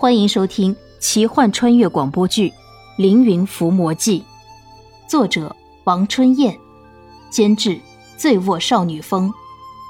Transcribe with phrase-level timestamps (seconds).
[0.00, 2.50] 欢迎收听奇幻穿越广播剧
[2.98, 4.20] 《凌云伏魔记》，
[5.10, 6.56] 作者王春燕，
[7.30, 7.80] 监制
[8.16, 9.34] 醉卧少女风，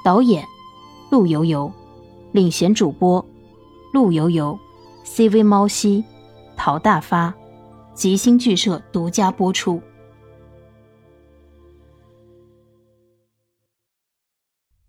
[0.03, 0.43] 导演
[1.11, 1.71] 陆游游，
[2.31, 3.23] 领衔主播
[3.93, 4.57] 陆游游
[5.05, 6.03] ，CV 猫西，
[6.57, 7.31] 陶大发，
[7.93, 9.79] 吉星剧社独家播出。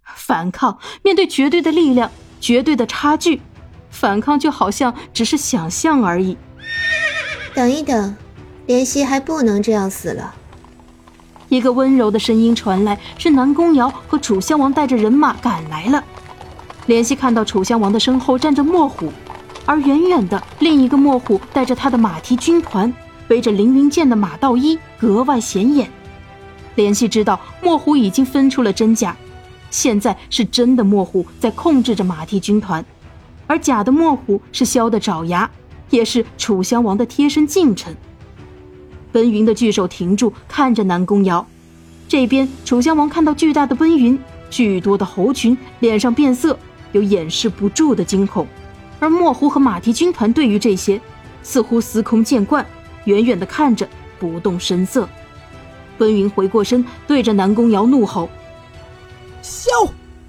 [0.02, 2.10] 反抗，面对绝对的力量，
[2.40, 3.42] 绝对的差距。
[3.90, 6.36] 反抗就好像只是想象而已。
[7.54, 8.16] 等一等，
[8.66, 10.34] 怜惜还不能这样死了。
[11.48, 16.02] 一个温柔的声音传来，是南宫瑶和楚襄王带着人马赶来了。
[16.86, 19.12] 怜惜看到楚襄王的身后站着莫虎，
[19.66, 22.92] 而远远的另一个莫虎带着他的马蹄军团，
[23.26, 25.90] 背着凌云剑的马道一格外显眼。
[26.76, 29.16] 怜惜知道莫虎已经分出了真假，
[29.70, 32.84] 现在是真的莫虎在控制着马蹄军团。
[33.50, 35.50] 而假的莫虎是萧的爪牙，
[35.90, 37.92] 也是楚襄王的贴身近臣。
[39.10, 41.44] 奔云的巨手停住，看着南宫瑶。
[42.06, 44.16] 这边楚襄王看到巨大的奔云，
[44.50, 46.56] 巨多的猴群，脸上变色，
[46.92, 48.46] 有掩饰不住的惊恐。
[49.00, 51.00] 而莫虎和马蹄军团对于这些，
[51.42, 52.64] 似乎司空见惯，
[53.06, 53.88] 远远的看着，
[54.20, 55.08] 不动声色。
[55.98, 58.28] 奔云回过身，对着南宫瑶怒吼
[59.42, 59.70] ：“萧，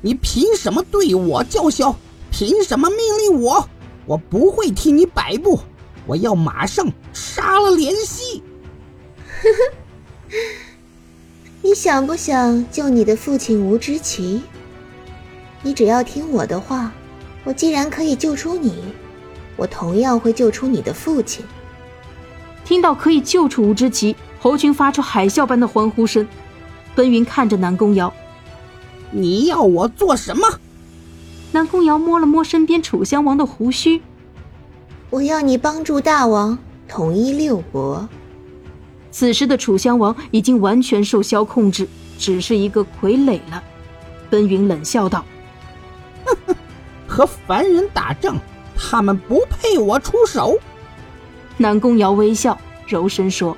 [0.01, 1.95] 你凭什么对我叫嚣？”
[2.31, 3.69] 凭什么命令我？
[4.07, 5.59] 我不会替你摆布，
[6.07, 8.41] 我要马上杀了怜惜。
[9.43, 10.37] 呵呵，
[11.61, 14.41] 你想不想救你的父亲吴之奇？
[15.61, 16.91] 你只要听我的话，
[17.43, 18.73] 我既然可以救出你，
[19.55, 21.45] 我同样会救出你的父亲。
[22.65, 26.27] 听到可以救出吴之奇，侯群发出海啸般的欢呼声。
[26.95, 28.11] 奔云看着南宫瑶，
[29.11, 30.47] 你要我做什么？
[31.53, 34.01] 南宫瑶摸了摸身边楚襄王的胡须，
[35.09, 36.57] 我要你帮助大王
[36.87, 38.07] 统一六国。
[39.11, 41.85] 此时的楚襄王已经完全受萧控制，
[42.17, 43.61] 只是一个傀儡了。
[44.29, 45.25] 奔云冷笑道
[46.23, 46.55] ：“哼哼，
[47.05, 48.37] 和凡人打仗，
[48.77, 50.57] 他们不配我出手。”
[51.57, 52.57] 南宫瑶微笑，
[52.87, 53.57] 柔声说：“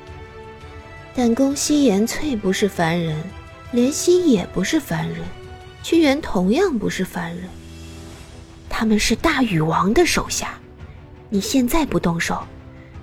[1.14, 3.24] 但宫西言翠不是凡人，
[3.72, 5.20] 怜惜也不是凡人，
[5.84, 7.48] 屈原同样不是凡人。”
[8.84, 10.60] 他们是大禹王的手下，
[11.30, 12.44] 你现在不动手，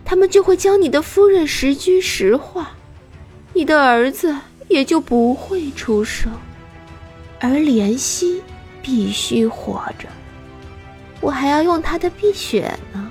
[0.05, 2.73] 他们就会将你的夫人石居石化，
[3.55, 4.37] 你的儿子
[4.69, 6.31] 也就不会出生，
[7.41, 8.43] 而怜惜
[8.83, 10.07] 必须活着，
[11.19, 13.11] 我还要用他的碧血呢。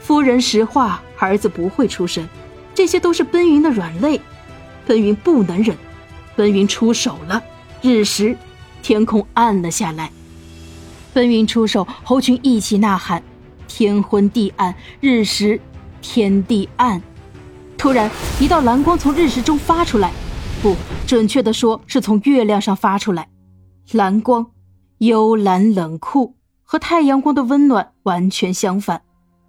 [0.00, 2.28] 夫人石化，儿子不会出生，
[2.74, 4.20] 这些都是奔云的软肋，
[4.84, 5.76] 奔云不能忍，
[6.34, 7.40] 奔云出手了，
[7.82, 8.36] 日食，
[8.82, 10.10] 天空暗了下来。
[11.12, 13.22] 奔云出手，猴群一起呐喊，
[13.68, 15.60] 天昏地暗，日食，
[16.00, 17.02] 天地暗。
[17.76, 20.10] 突然，一道蓝光从日食中发出来，
[20.62, 20.74] 不
[21.06, 23.28] 准确的说，是从月亮上发出来。
[23.92, 24.46] 蓝光，
[24.98, 29.02] 幽蓝冷酷，和太阳光的温暖完全相反，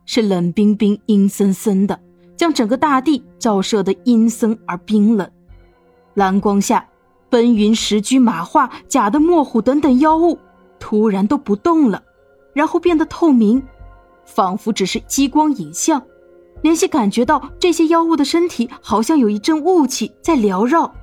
[0.05, 1.97] 是冷冰冰、阴森森的，
[2.35, 5.29] 将整个大地照射得阴森而冰冷。
[6.15, 6.85] 蓝光下，
[7.29, 10.37] 奔云、石驹、马化、假的墨虎等等妖物。
[10.85, 12.03] 突然都不动了，
[12.51, 13.63] 然后变得透明，
[14.25, 16.03] 仿佛只是激光影像。
[16.61, 20.93] 莲溪感觉到这些妖物的身体好像有一阵雾气在缭绕。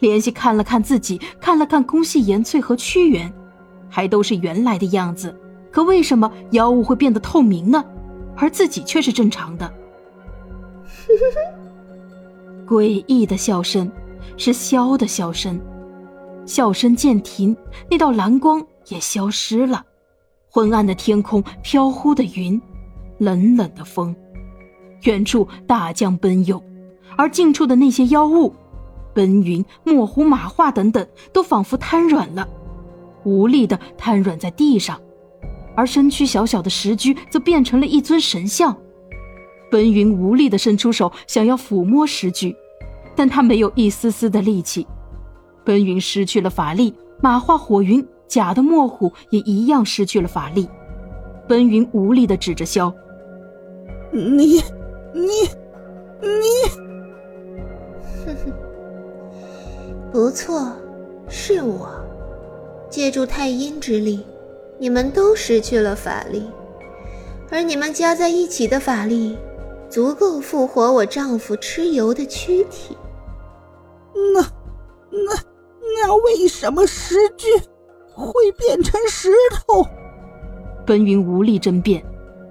[0.00, 3.32] 莲溪看了看自己，看了看宫系延翠和屈原，
[3.88, 5.34] 还都是原来的样子。
[5.70, 7.82] 可为什么妖物会变得透明呢？
[8.36, 9.72] 而自己却是正常的？
[12.68, 13.90] 诡异的笑声，
[14.36, 15.58] 是萧的笑声。
[16.44, 17.56] 笑声渐停，
[17.90, 18.62] 那道蓝光。
[18.88, 19.84] 也消失了，
[20.50, 22.60] 昏暗的天空，飘忽的云，
[23.18, 24.14] 冷冷的风，
[25.02, 26.62] 远处大江奔涌，
[27.16, 28.54] 而近处的那些妖物，
[29.14, 32.48] 奔云、墨狐、马化等等，都仿佛瘫软了，
[33.24, 35.00] 无力的瘫软在地上，
[35.76, 38.76] 而身躯小小的石居则变成了一尊神像。
[39.70, 42.56] 奔云无力的伸出手想要抚摸石居，
[43.14, 44.86] 但他没有一丝丝的力气。
[45.62, 48.02] 奔云失去了法力，马化、火云。
[48.28, 50.68] 假的墨虎也一样失去了法力，
[51.48, 52.94] 奔云无力的指着萧
[54.12, 54.62] ：“你，
[55.14, 55.48] 你，
[56.20, 56.46] 你，
[58.24, 58.52] 哼哼，
[60.12, 60.70] 不错，
[61.28, 61.88] 是我，
[62.90, 64.24] 借助太阴之力，
[64.78, 66.50] 你们都失去了法力，
[67.50, 69.36] 而你们加在一起的法力，
[69.88, 72.94] 足够复活我丈夫蚩尤的躯体。
[74.34, 74.40] 那，
[75.10, 75.34] 那，
[76.04, 77.46] 那为什么石居？
[78.26, 79.86] 会变成石头。
[80.84, 82.02] 奔云无力争辩，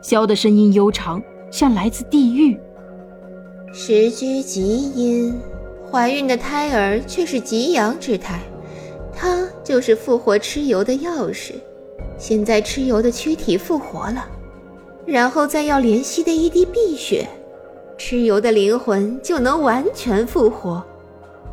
[0.01, 1.21] 萧的声音悠长，
[1.51, 2.57] 像来自地狱。
[3.73, 5.37] 时居极阴，
[5.91, 8.39] 怀孕的胎儿却是极阳之胎，
[9.13, 11.53] 它就是复活蚩尤的钥匙。
[12.17, 14.25] 现在蚩尤的躯体复活了，
[15.05, 17.27] 然后再要怜惜的一滴碧血，
[17.97, 20.83] 蚩尤的灵魂就能完全复活，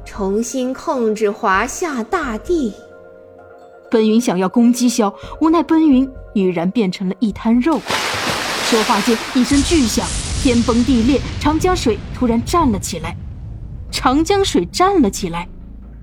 [0.04, 2.72] 重新控制华夏大地。
[3.94, 7.78] 奔云想要攻击萧，无奈奔云已然变成了一滩肉。
[8.64, 10.04] 说话间，一声巨响，
[10.42, 13.16] 天崩地裂，长江水突然站了起来。
[13.92, 15.48] 长江水站了起来，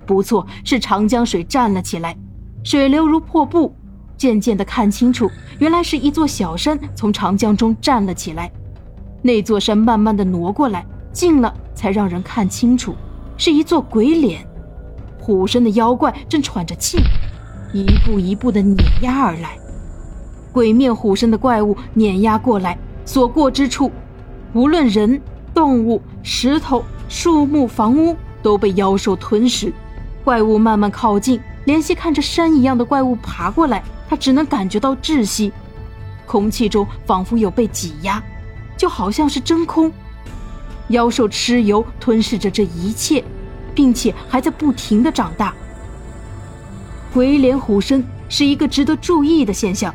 [0.05, 2.15] 不错，是长江水站了起来，
[2.63, 3.75] 水流如瀑布。
[4.15, 5.29] 渐渐的看清楚，
[5.59, 8.49] 原来是一座小山从长江中站了起来。
[9.21, 12.95] 那座山慢慢的挪过来，近了才让人看清楚，
[13.35, 14.47] 是一座鬼脸。
[15.19, 16.97] 虎身的妖怪正喘着气，
[17.73, 19.57] 一步一步的碾压而来。
[20.51, 23.91] 鬼面虎身的怪物碾压过来，所过之处，
[24.53, 25.21] 无论人、
[25.53, 29.71] 动物、石头、树木、房屋都被妖兽吞噬。
[30.23, 33.81] 怪物慢慢靠近，怜惜看着山一样的怪物爬过来。
[34.09, 35.53] 他只能感觉到窒息，
[36.25, 38.21] 空气中仿佛有被挤压，
[38.75, 39.89] 就好像是真空。
[40.89, 43.24] 妖兽蚩尤吞噬着这一切，
[43.74, 45.53] 并且还在不停的长大。
[47.13, 49.93] 鬼脸虎身是一个值得注意的现象，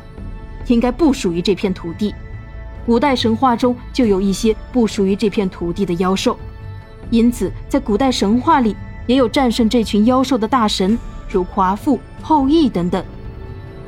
[0.67, 2.13] 应该不属于这片土地。
[2.85, 6.37] 古代神话中就有一些不属于这片土地的妖兽，
[7.09, 8.75] 因此在古代神话里
[9.07, 10.97] 也有战胜这群妖兽的大神，
[11.27, 13.03] 如夸父、后羿等等。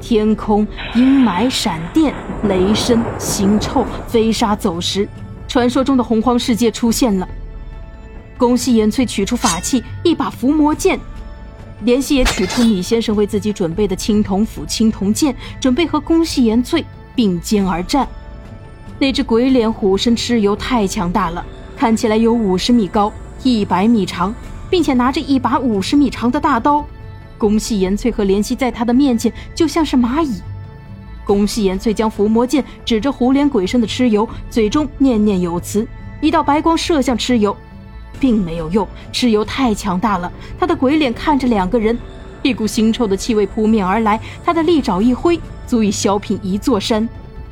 [0.01, 0.65] 天空
[0.95, 2.15] 阴霾、闪电、
[2.45, 5.07] 雷声、腥臭、飞沙走石，
[5.47, 7.27] 传说中的洪荒世界出现了。
[8.37, 10.99] 宫西延翠取出法器，一把伏魔剑。
[11.85, 16.85] 莲希也取出米先生为自己准备的青铜斧、青铜剑，准备和宫西延翠
[17.15, 18.07] 并肩而战。
[18.99, 21.45] 那只鬼脸虎身蚩尤太强大了，
[21.77, 23.11] 看起来有五十米高、
[23.43, 24.35] 一百米长，
[24.69, 26.85] 并且拿着一把五十米长的大刀。
[27.37, 30.41] 宫西延翠和怜惜在他的面前就像是蚂蚁。
[31.23, 35.87] 宫西延翠将伏魔剑指着虎脸鬼身的蚩尤，嘴中念念有词，
[36.19, 37.55] 一道白光射向蚩尤，
[38.19, 38.88] 并没有用。
[39.11, 41.97] 蚩尤太强大了，他的鬼脸看着两个人，
[42.41, 44.19] 一股腥臭的气味扑面而来。
[44.45, 47.07] 他的利爪一挥，足以削平一座山。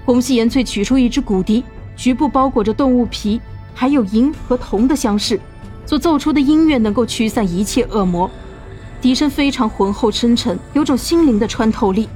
[0.05, 1.63] 宫西延翠取出一只骨笛，
[1.95, 3.41] 局部包裹着动物皮，
[3.73, 5.39] 还有银和铜的相饰，
[5.85, 8.29] 所奏出的音乐能够驱散一切恶魔。
[9.01, 12.07] 笛声非常浑厚深沉，有种心灵的穿透力，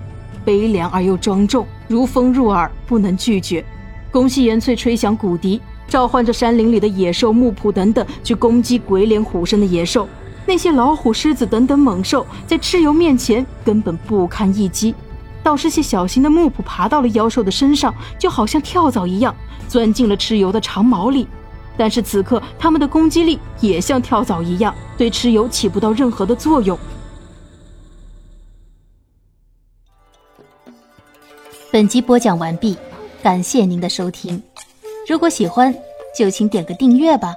[0.43, 3.63] 悲凉而又庄重，如风入耳，不能拒绝。
[4.09, 5.61] 宫西延翠吹响骨笛，
[5.91, 10.07] 召唤着山林里的野兽、木仆等等，去攻击鬼脸虎身的野兽。
[10.45, 14.95] 那些老虎、狮子等等猛兽，在蚩尤面前根本不堪一击。
[15.43, 19.35] 倒是些小型的木仆爬到了妖兽的身上，就好像跳蚤一样，
[19.67, 21.27] 钻进了蚩尤的长毛里。
[21.75, 26.79] 但是此刻，他们的攻击力也像跳蚤一样，对蚩尤起不到任何的作用。
[31.69, 32.77] 本集播讲完毕，
[33.21, 34.41] 感谢您的收听。
[35.11, 35.75] 如果喜欢，
[36.15, 37.35] 就请点个订阅吧。